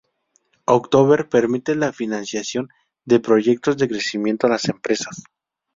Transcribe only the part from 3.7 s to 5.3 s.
de crecimiento a las empresas.